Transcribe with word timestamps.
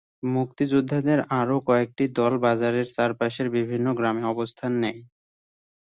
মুক্তিযোদ্ধাদের 0.31 1.19
আরও 1.39 1.57
কয়েকটি 1.67 2.03
দল 2.17 2.33
বাজারের 2.45 2.87
চারপাশের 2.95 3.47
বিভিন্ন 3.57 3.87
গ্রামে 3.97 4.23
অবস্থান 4.33 4.71
নেয়। 4.81 5.01